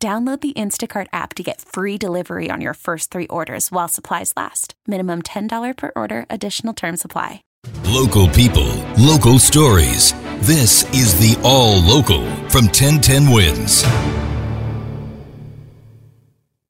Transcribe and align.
Download 0.00 0.40
the 0.40 0.52
Instacart 0.52 1.08
app 1.12 1.34
to 1.34 1.42
get 1.42 1.60
free 1.60 1.98
delivery 1.98 2.50
on 2.52 2.60
your 2.60 2.74
first 2.74 3.10
three 3.10 3.26
orders 3.26 3.72
while 3.72 3.88
supplies 3.88 4.32
last. 4.36 4.74
Minimum 4.86 5.22
$10 5.22 5.76
per 5.76 5.90
order, 5.96 6.24
additional 6.30 6.72
term 6.72 6.96
supply. 6.96 7.42
Local 7.82 8.28
people, 8.28 8.68
local 8.96 9.40
stories. 9.40 10.12
This 10.38 10.84
is 10.94 11.18
the 11.18 11.36
All 11.42 11.82
Local 11.82 12.24
from 12.48 12.66
1010 12.66 13.32
Wins. 13.32 13.82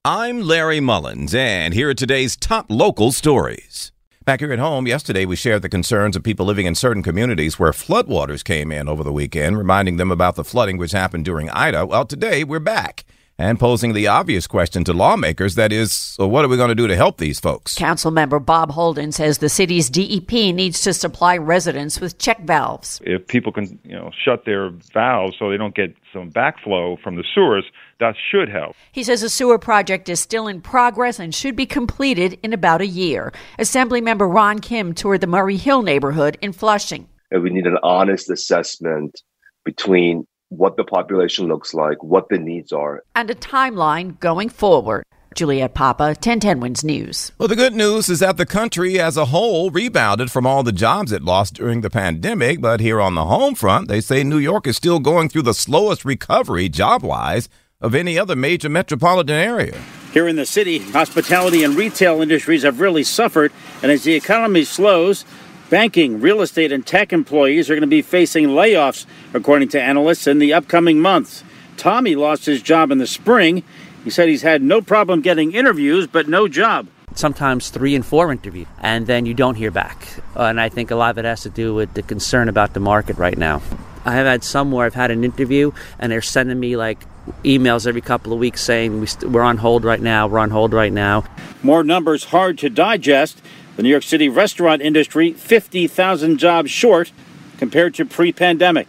I'm 0.07 0.41
Larry 0.41 0.81
Mullins, 0.81 1.35
and 1.35 1.75
here 1.75 1.91
are 1.91 1.95
today's 1.95 2.35
top 2.35 2.65
local 2.71 3.13
stories. 3.13 3.93
Back 4.25 4.41
here 4.41 4.55
at 4.55 4.59
home, 4.59 4.87
yesterday 4.87 5.27
we 5.27 5.37
shared 5.37 5.61
the 5.61 5.69
concerns 5.69 6.17
of 6.17 6.23
people 6.23 6.47
living 6.47 6.65
in 6.65 6.75
certain 6.75 7.03
communities 7.03 7.59
where 7.59 7.73
floodwaters 7.73 8.43
came 8.43 8.73
in 8.73 8.89
over 8.89 9.05
the 9.05 9.13
weekend, 9.13 9.59
reminding 9.59 9.99
them 9.99 10.11
about 10.11 10.37
the 10.37 10.45
flooding 10.45 10.79
which 10.79 10.93
happened 10.93 11.27
during 11.27 11.51
Ida. 11.51 11.85
Well, 11.85 12.07
today 12.07 12.43
we're 12.43 12.59
back 12.59 13.05
and 13.39 13.59
posing 13.59 13.93
the 13.93 14.09
obvious 14.09 14.47
question 14.47 14.83
to 14.85 14.93
lawmakers 14.93 15.55
that 15.55 15.73
is, 15.73 15.93
so 15.93 16.27
what 16.27 16.45
are 16.45 16.49
we 16.49 16.57
going 16.57 16.71
to 16.71 16.75
do 16.75 16.89
to 16.89 16.97
help 16.97 17.19
these 17.19 17.39
folks? 17.39 17.77
Council 17.77 18.11
member 18.11 18.41
Bob 18.41 18.71
Holden 18.73 19.13
says 19.13 19.39
the 19.39 19.49
city's 19.49 19.89
DEP 19.89 20.33
needs 20.33 20.81
to 20.83 20.93
supply 20.93 21.37
residents 21.37 22.01
with 22.01 22.19
check 22.19 22.43
valves. 22.43 23.01
If 23.05 23.27
people 23.29 23.53
can, 23.53 23.79
you 23.85 23.95
know, 23.95 24.11
shut 24.25 24.45
their 24.45 24.71
valves 24.93 25.37
so 25.39 25.51
they 25.51 25.57
don't 25.57 25.75
get 25.75 25.95
some 26.13 26.31
backflow 26.33 27.01
from 27.01 27.15
the 27.15 27.25
sewers, 27.35 27.65
that 28.01 28.15
should 28.31 28.49
help. 28.49 28.75
He 28.93 29.05
says 29.05 29.21
the 29.21 29.29
sewer 29.29 29.59
project 29.59 30.09
is 30.09 30.21
still 30.21 30.49
in 30.49 30.61
progress 30.61 31.19
and 31.19 31.35
should 31.35 31.55
be 31.55 31.67
completed 31.67 32.39
in 32.43 32.53
about 32.53 32.81
a 32.81 32.87
year. 32.87 33.33
Assemblymember 33.59 34.33
Ron 34.33 34.59
Kim 34.59 34.95
toured 34.95 35.21
the 35.21 35.27
Murray 35.27 35.57
Hill 35.57 35.83
neighborhood 35.83 36.37
in 36.41 36.53
Flushing. 36.53 37.09
And 37.31 37.43
we 37.43 37.51
need 37.51 37.67
an 37.67 37.79
honest 37.83 38.31
assessment 38.31 39.21
between 39.65 40.27
what 40.49 40.77
the 40.77 40.85
population 40.85 41.47
looks 41.49 41.75
like, 41.75 42.03
what 42.03 42.29
the 42.29 42.39
needs 42.39 42.73
are, 42.73 43.03
and 43.15 43.31
a 43.31 43.35
timeline 43.35 44.19
going 44.21 44.49
forward. 44.49 45.05
Juliet 45.35 45.75
Papa, 45.75 46.05
1010 46.05 46.59
Wins 46.59 46.83
News. 46.83 47.31
Well, 47.39 47.49
the 47.49 47.55
good 47.55 47.75
news 47.75 48.09
is 48.09 48.19
that 48.19 48.39
the 48.39 48.47
country 48.47 48.99
as 48.99 49.17
a 49.17 49.27
whole 49.27 49.71
rebounded 49.71 50.33
from 50.33 50.47
all 50.47 50.63
the 50.65 50.73
jobs 50.73 51.13
it 51.13 51.23
lost 51.23 51.55
during 51.55 51.83
the 51.83 51.91
pandemic. 51.91 52.61
But 52.61 52.81
here 52.81 53.01
on 53.01 53.15
the 53.15 53.27
home 53.27 53.55
front, 53.55 53.87
they 53.87 54.01
say 54.01 54.25
New 54.25 54.39
York 54.39 54.67
is 54.67 54.77
still 54.77 54.99
going 54.99 55.29
through 55.29 55.43
the 55.43 55.55
slowest 55.55 56.05
recovery 56.05 56.69
job 56.69 57.05
wise 57.05 57.49
of 57.81 57.95
any 57.95 58.19
other 58.19 58.35
major 58.35 58.69
metropolitan 58.69 59.37
area. 59.37 59.81
Here 60.13 60.27
in 60.27 60.37
the 60.37 60.47
city, 60.47 60.79
hospitality 60.79 61.63
and 61.63 61.77
retail 61.77 62.21
industries 62.21 62.65
have 62.65 62.81
really 62.81 63.05
suffered. 63.05 63.53
And 63.83 63.93
as 63.93 64.03
the 64.03 64.15
economy 64.15 64.65
slows, 64.65 65.25
Banking, 65.71 66.23
real 66.23 66.41
estate, 66.41 66.73
and 66.73 66.87
tech 66.87 67.13
employees 67.13 67.69
are 67.69 67.75
going 67.75 67.83
to 67.83 67.87
be 67.87 68.01
facing 68.01 68.49
layoffs, 68.49 69.05
according 69.35 69.69
to 69.69 69.83
analysts, 69.83 70.27
in 70.27 70.39
the 70.39 70.55
upcoming 70.55 70.99
months. 70.99 71.45
Tommy 71.77 72.15
lost 72.17 72.47
his 72.47 72.63
job 72.63 72.91
in 72.91 72.97
the 72.97 73.07
spring. 73.07 73.63
He 74.03 74.09
said 74.09 74.31
he's 74.31 74.43
had 74.43 74.63
no 74.63 74.81
problem 74.81 75.21
getting 75.21 75.53
interviews, 75.53 76.07
but 76.07 76.27
no 76.27 76.49
job. 76.49 76.89
Sometimes 77.15 77.69
three 77.69 77.95
and 77.95 78.05
four 78.07 78.33
interviews, 78.33 78.67
and 78.81 79.07
then 79.07 79.27
you 79.27 79.35
don't 79.35 79.57
hear 79.57 79.71
back. 79.71 80.09
And 80.35 80.59
I 80.59 80.71
think 80.71 80.91
a 80.91 80.97
lot 80.97 81.11
of 81.11 81.19
it 81.19 81.27
has 81.27 81.43
to 81.43 81.51
do 81.51 81.75
with 81.75 81.93
the 81.93 82.03
concern 82.03 82.49
about 82.49 82.73
the 82.73 82.81
market 82.81 83.19
right 83.19 83.37
now. 83.37 83.61
I 84.07 84.13
have 84.13 84.27
had 84.27 84.45
some 84.45 84.73
where 84.73 84.87
I've 84.87 84.95
had 84.95 85.11
an 85.11 85.23
interview, 85.23 85.73
and 85.99 86.11
they're 86.11 86.23
sending 86.23 86.59
me 86.59 86.79
like 86.79 87.05
emails 87.45 87.87
every 87.87 88.01
couple 88.01 88.33
of 88.33 88.39
weeks 88.39 88.63
saying 88.63 89.01
we 89.01 89.07
st- 89.07 89.31
we're 89.31 89.43
on 89.43 89.59
hold 89.59 89.85
right 89.85 90.01
now, 90.01 90.27
we're 90.29 90.39
on 90.39 90.49
hold 90.49 90.73
right 90.73 90.93
now. 90.93 91.25
More 91.63 91.85
numbers 91.85 92.25
hard 92.25 92.57
to 92.59 92.71
digest. 92.71 93.43
The 93.79 93.85
New 93.85 93.91
York 93.91 94.03
City 94.03 94.29
restaurant 94.29 94.83
industry, 94.83 95.35
50,000 95.35 96.37
jobs 96.37 96.69
short 96.69 97.13
compared 97.59 97.95
to 97.95 98.05
pre 98.05 98.33
pandemic. 98.33 98.89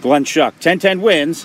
Glenn 0.00 0.24
Schuck, 0.24 0.52
1010 0.52 1.00
wins 1.00 1.44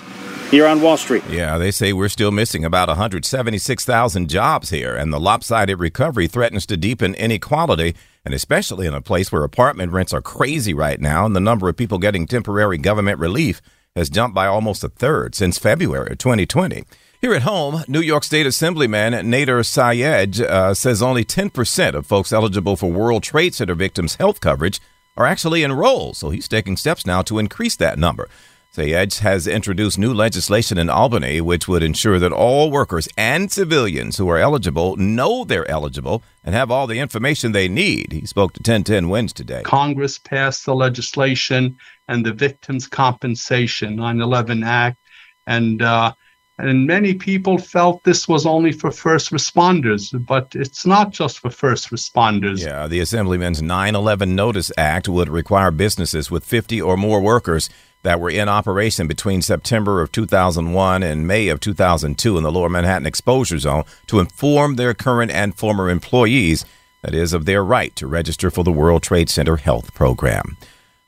here 0.52 0.64
on 0.64 0.80
Wall 0.80 0.96
Street. 0.96 1.24
Yeah, 1.28 1.58
they 1.58 1.72
say 1.72 1.92
we're 1.92 2.08
still 2.08 2.30
missing 2.30 2.64
about 2.64 2.86
176,000 2.86 4.30
jobs 4.30 4.70
here, 4.70 4.94
and 4.94 5.12
the 5.12 5.18
lopsided 5.18 5.80
recovery 5.80 6.28
threatens 6.28 6.66
to 6.66 6.76
deepen 6.76 7.16
inequality, 7.16 7.96
and 8.24 8.32
especially 8.32 8.86
in 8.86 8.94
a 8.94 9.00
place 9.00 9.32
where 9.32 9.42
apartment 9.42 9.90
rents 9.90 10.12
are 10.12 10.22
crazy 10.22 10.72
right 10.72 11.00
now, 11.00 11.26
and 11.26 11.34
the 11.34 11.40
number 11.40 11.68
of 11.68 11.76
people 11.76 11.98
getting 11.98 12.28
temporary 12.28 12.78
government 12.78 13.18
relief 13.18 13.60
has 13.96 14.10
jumped 14.10 14.34
by 14.34 14.46
almost 14.46 14.82
a 14.82 14.88
third 14.88 15.34
since 15.34 15.56
February 15.56 16.12
of 16.12 16.18
2020. 16.18 16.84
Here 17.20 17.32
at 17.32 17.42
home, 17.42 17.84
New 17.86 18.00
York 18.00 18.24
State 18.24 18.44
Assemblyman 18.44 19.12
Nader 19.12 19.62
Sayegh 19.64 20.40
uh, 20.40 20.74
says 20.74 21.00
only 21.00 21.24
10% 21.24 21.94
of 21.94 22.06
folks 22.06 22.32
eligible 22.32 22.76
for 22.76 22.90
World 22.90 23.22
Trade 23.22 23.54
Center 23.54 23.74
victims' 23.74 24.16
health 24.16 24.40
coverage 24.40 24.80
are 25.16 25.26
actually 25.26 25.62
enrolled, 25.62 26.16
so 26.16 26.30
he's 26.30 26.48
taking 26.48 26.76
steps 26.76 27.06
now 27.06 27.22
to 27.22 27.38
increase 27.38 27.76
that 27.76 27.98
number. 27.98 28.28
Sayegh 28.74 29.20
has 29.20 29.46
introduced 29.46 29.98
new 29.98 30.12
legislation 30.12 30.78
in 30.78 30.90
Albany 30.90 31.40
which 31.40 31.68
would 31.68 31.84
ensure 31.84 32.18
that 32.18 32.32
all 32.32 32.72
workers 32.72 33.08
and 33.16 33.52
civilians 33.52 34.16
who 34.16 34.28
are 34.28 34.36
eligible 34.36 34.96
know 34.96 35.44
they're 35.44 35.70
eligible 35.70 36.24
and 36.42 36.56
have 36.56 36.72
all 36.72 36.88
the 36.88 36.98
information 36.98 37.52
they 37.52 37.68
need. 37.68 38.10
He 38.10 38.26
spoke 38.26 38.52
to 38.54 38.58
1010 38.58 39.08
Wins 39.08 39.32
today. 39.32 39.62
Congress 39.62 40.18
passed 40.18 40.66
the 40.66 40.74
legislation 40.74 41.76
and 42.08 42.26
the 42.26 42.32
Victims 42.32 42.88
Compensation 42.88 43.94
9 43.94 44.20
11 44.20 44.64
Act, 44.64 44.98
and 45.46 45.80
uh, 45.80 46.12
and 46.58 46.84
many 46.84 47.14
people 47.14 47.58
felt 47.58 48.02
this 48.02 48.26
was 48.26 48.44
only 48.44 48.72
for 48.72 48.90
first 48.90 49.30
responders, 49.30 50.10
but 50.26 50.48
it's 50.54 50.84
not 50.84 51.10
just 51.10 51.38
for 51.38 51.50
first 51.50 51.90
responders. 51.90 52.64
Yeah, 52.64 52.88
the 52.88 52.98
Assemblyman's 52.98 53.62
9 53.62 53.94
11 53.94 54.34
Notice 54.34 54.72
Act 54.76 55.08
would 55.08 55.28
require 55.28 55.70
businesses 55.70 56.28
with 56.28 56.44
50 56.44 56.82
or 56.82 56.96
more 56.96 57.20
workers 57.20 57.70
that 58.04 58.20
were 58.20 58.30
in 58.30 58.48
operation 58.48 59.08
between 59.08 59.42
September 59.42 60.00
of 60.00 60.12
2001 60.12 61.02
and 61.02 61.26
May 61.26 61.48
of 61.48 61.58
2002 61.58 62.36
in 62.36 62.42
the 62.44 62.52
Lower 62.52 62.68
Manhattan 62.68 63.06
Exposure 63.06 63.58
Zone 63.58 63.84
to 64.06 64.20
inform 64.20 64.76
their 64.76 64.94
current 64.94 65.32
and 65.32 65.56
former 65.56 65.90
employees, 65.90 66.64
that 67.02 67.14
is, 67.14 67.32
of 67.32 67.46
their 67.46 67.64
right 67.64 67.94
to 67.96 68.06
register 68.06 68.50
for 68.50 68.62
the 68.62 68.72
World 68.72 69.02
Trade 69.02 69.28
Center 69.28 69.56
Health 69.56 69.94
Program. 69.94 70.56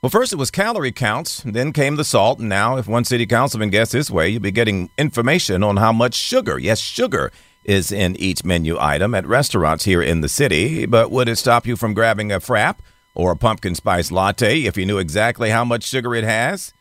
Well, 0.02 0.10
first 0.10 0.32
it 0.32 0.36
was 0.36 0.50
calorie 0.50 0.92
counts, 0.92 1.42
then 1.44 1.72
came 1.72 1.96
the 1.96 2.04
salt, 2.04 2.38
and 2.38 2.48
now 2.48 2.76
if 2.76 2.88
one 2.88 3.04
city 3.04 3.26
councilman 3.26 3.70
gets 3.70 3.92
his 3.92 4.10
way, 4.10 4.28
you'll 4.28 4.42
be 4.42 4.50
getting 4.50 4.90
information 4.96 5.62
on 5.62 5.76
how 5.76 5.92
much 5.92 6.14
sugar, 6.14 6.58
yes, 6.58 6.78
sugar, 6.78 7.30
is 7.64 7.92
in 7.92 8.16
each 8.16 8.44
menu 8.44 8.78
item 8.78 9.14
at 9.14 9.26
restaurants 9.26 9.84
here 9.84 10.00
in 10.00 10.22
the 10.22 10.28
city. 10.28 10.86
But 10.86 11.10
would 11.10 11.28
it 11.28 11.36
stop 11.36 11.66
you 11.66 11.76
from 11.76 11.92
grabbing 11.92 12.32
a 12.32 12.40
frap 12.40 12.76
or 13.14 13.32
a 13.32 13.36
pumpkin 13.36 13.74
spice 13.74 14.10
latte 14.10 14.62
if 14.62 14.76
you 14.76 14.86
knew 14.86 14.98
exactly 14.98 15.50
how 15.50 15.64
much 15.64 15.82
sugar 15.82 16.14
it 16.14 16.24
has? 16.24 16.72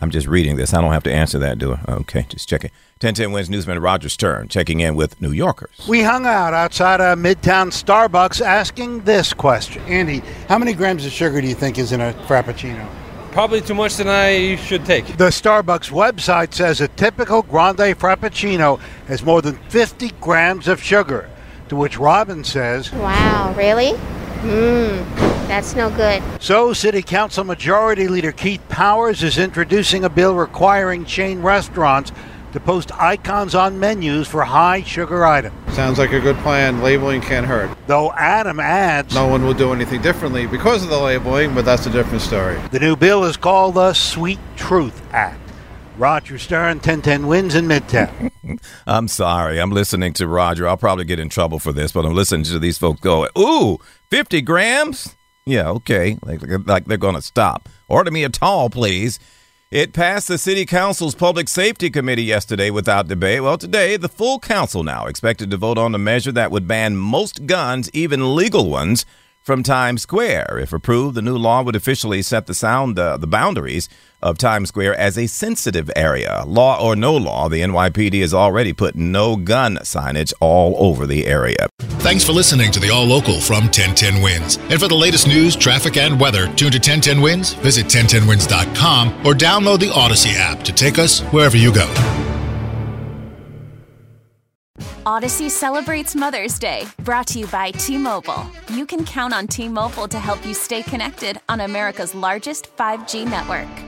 I'm 0.00 0.10
just 0.10 0.28
reading 0.28 0.56
this. 0.56 0.72
I 0.72 0.80
don't 0.80 0.92
have 0.92 1.02
to 1.04 1.12
answer 1.12 1.38
that, 1.40 1.58
do 1.58 1.74
I? 1.74 1.92
Okay, 1.92 2.24
just 2.28 2.48
checking. 2.48 2.70
1010 3.00 3.32
Wins 3.32 3.50
newsman 3.50 3.80
Roger 3.80 4.08
Stern 4.08 4.48
checking 4.48 4.78
in 4.80 4.94
with 4.94 5.20
New 5.20 5.32
Yorkers. 5.32 5.86
We 5.88 6.02
hung 6.02 6.24
out 6.24 6.54
outside 6.54 7.00
a 7.00 7.16
Midtown 7.16 7.72
Starbucks 7.72 8.40
asking 8.40 9.02
this 9.02 9.32
question. 9.32 9.82
Andy, 9.84 10.22
how 10.48 10.58
many 10.58 10.72
grams 10.72 11.04
of 11.04 11.10
sugar 11.10 11.40
do 11.40 11.48
you 11.48 11.54
think 11.54 11.78
is 11.78 11.90
in 11.90 12.00
a 12.00 12.12
Frappuccino? 12.26 12.88
Probably 13.32 13.60
too 13.60 13.74
much 13.74 13.96
than 13.96 14.08
I 14.08 14.56
should 14.56 14.84
take. 14.84 15.04
The 15.16 15.28
Starbucks 15.30 15.90
website 15.90 16.54
says 16.54 16.80
a 16.80 16.88
typical 16.88 17.42
Grande 17.42 17.96
Frappuccino 17.98 18.78
has 19.06 19.24
more 19.24 19.42
than 19.42 19.56
50 19.68 20.10
grams 20.20 20.66
of 20.68 20.82
sugar, 20.82 21.28
to 21.68 21.76
which 21.76 21.98
Robin 21.98 22.42
says, 22.44 22.92
Wow, 22.92 23.52
really? 23.56 23.92
Mmm, 24.42 25.27
that's 25.48 25.74
no 25.74 25.90
good. 25.90 26.22
So, 26.40 26.72
City 26.72 27.02
Council 27.02 27.42
Majority 27.44 28.06
Leader 28.08 28.32
Keith 28.32 28.62
Powers 28.68 29.22
is 29.22 29.38
introducing 29.38 30.04
a 30.04 30.08
bill 30.10 30.34
requiring 30.34 31.04
chain 31.04 31.40
restaurants 31.42 32.12
to 32.52 32.60
post 32.60 32.90
icons 32.98 33.54
on 33.54 33.78
menus 33.78 34.26
for 34.26 34.42
high 34.44 34.82
sugar 34.82 35.24
items. 35.24 35.54
Sounds 35.74 35.98
like 35.98 36.12
a 36.12 36.20
good 36.20 36.36
plan. 36.38 36.82
Labeling 36.82 37.20
can't 37.20 37.46
hurt. 37.46 37.76
Though 37.86 38.12
Adam 38.12 38.58
adds, 38.60 39.14
No 39.14 39.26
one 39.26 39.44
will 39.44 39.54
do 39.54 39.72
anything 39.72 40.00
differently 40.00 40.46
because 40.46 40.82
of 40.82 40.88
the 40.90 40.98
labeling, 40.98 41.54
but 41.54 41.64
that's 41.64 41.86
a 41.86 41.90
different 41.90 42.22
story. 42.22 42.58
the 42.70 42.80
new 42.80 42.96
bill 42.96 43.24
is 43.24 43.36
called 43.36 43.74
the 43.74 43.92
Sweet 43.92 44.38
Truth 44.56 45.02
Act. 45.12 45.40
Roger 45.98 46.38
Stern, 46.38 46.76
1010 46.76 47.26
wins 47.26 47.54
in 47.56 47.66
Midtown. 47.66 48.30
I'm 48.86 49.08
sorry. 49.08 49.60
I'm 49.60 49.72
listening 49.72 50.12
to 50.14 50.28
Roger. 50.28 50.68
I'll 50.68 50.76
probably 50.76 51.04
get 51.04 51.18
in 51.18 51.28
trouble 51.28 51.58
for 51.58 51.72
this, 51.72 51.90
but 51.90 52.06
I'm 52.06 52.14
listening 52.14 52.44
to 52.44 52.58
these 52.60 52.78
folks 52.78 53.00
go, 53.00 53.28
ooh, 53.36 53.78
50 54.10 54.40
grams? 54.42 55.16
Yeah, 55.48 55.70
okay. 55.70 56.18
Like, 56.22 56.42
like 56.66 56.84
they're 56.84 56.98
going 56.98 57.14
to 57.14 57.22
stop. 57.22 57.70
Order 57.88 58.10
me 58.10 58.22
a 58.22 58.28
tall, 58.28 58.68
please. 58.68 59.18
It 59.70 59.94
passed 59.94 60.28
the 60.28 60.36
City 60.36 60.66
Council's 60.66 61.14
Public 61.14 61.48
Safety 61.48 61.88
Committee 61.88 62.24
yesterday 62.24 62.68
without 62.68 63.08
debate. 63.08 63.42
Well, 63.42 63.56
today, 63.56 63.96
the 63.96 64.10
full 64.10 64.40
council 64.40 64.82
now 64.82 65.06
expected 65.06 65.50
to 65.50 65.56
vote 65.56 65.78
on 65.78 65.94
a 65.94 65.98
measure 65.98 66.32
that 66.32 66.50
would 66.50 66.68
ban 66.68 66.98
most 66.98 67.46
guns, 67.46 67.88
even 67.94 68.36
legal 68.36 68.68
ones, 68.68 69.06
from 69.40 69.62
Times 69.62 70.02
Square. 70.02 70.58
If 70.60 70.74
approved, 70.74 71.14
the 71.14 71.22
new 71.22 71.38
law 71.38 71.62
would 71.62 71.74
officially 71.74 72.20
set 72.20 72.46
the 72.46 72.52
sound 72.52 72.98
uh, 72.98 73.16
the 73.16 73.26
boundaries 73.26 73.88
of 74.20 74.36
Times 74.36 74.68
Square 74.68 74.96
as 74.96 75.16
a 75.16 75.26
sensitive 75.26 75.90
area. 75.96 76.44
Law 76.46 76.78
or 76.78 76.94
no 76.94 77.16
law, 77.16 77.48
the 77.48 77.62
NYPD 77.62 78.20
has 78.20 78.34
already 78.34 78.74
put 78.74 78.96
no 78.96 79.36
gun 79.36 79.78
signage 79.78 80.34
all 80.40 80.74
over 80.76 81.06
the 81.06 81.26
area. 81.26 81.68
Thanks 82.08 82.24
for 82.24 82.32
listening 82.32 82.72
to 82.72 82.80
the 82.80 82.88
All 82.88 83.04
Local 83.04 83.38
from 83.38 83.64
1010 83.64 84.22
Wins. 84.22 84.56
And 84.70 84.80
for 84.80 84.88
the 84.88 84.94
latest 84.94 85.26
news, 85.28 85.54
traffic, 85.54 85.98
and 85.98 86.18
weather, 86.18 86.46
tune 86.54 86.70
to 86.70 86.78
1010 86.78 87.20
Wins, 87.20 87.52
visit 87.52 87.84
1010wins.com, 87.84 89.26
or 89.26 89.34
download 89.34 89.80
the 89.80 89.90
Audacy 89.90 90.32
app 90.34 90.62
to 90.62 90.72
take 90.72 90.98
us 90.98 91.20
wherever 91.24 91.58
you 91.58 91.70
go. 91.70 91.86
Audacy 95.04 95.50
celebrates 95.50 96.16
Mother's 96.16 96.58
Day, 96.58 96.86
brought 97.00 97.26
to 97.26 97.40
you 97.40 97.46
by 97.48 97.72
T 97.72 97.98
Mobile. 97.98 98.50
You 98.72 98.86
can 98.86 99.04
count 99.04 99.34
on 99.34 99.46
T 99.46 99.68
Mobile 99.68 100.08
to 100.08 100.18
help 100.18 100.46
you 100.46 100.54
stay 100.54 100.82
connected 100.82 101.38
on 101.46 101.60
America's 101.60 102.14
largest 102.14 102.74
5G 102.74 103.28
network. 103.28 103.87